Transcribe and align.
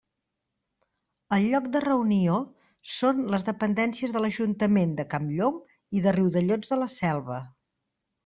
El 1.35 1.43
lloc 1.49 1.65
de 1.75 1.81
reunió 1.83 2.37
són 2.93 3.19
les 3.35 3.45
dependències 3.51 4.15
de 4.15 4.23
l'Ajuntament 4.25 4.97
de 5.01 5.07
Campllong 5.13 5.61
i 5.99 6.03
de 6.07 6.15
Riudellots 6.19 6.73
de 6.73 6.81
la 6.85 6.89
Selva. 6.97 7.39